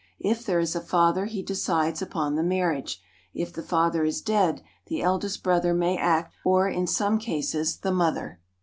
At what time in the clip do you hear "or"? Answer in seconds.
6.43-6.67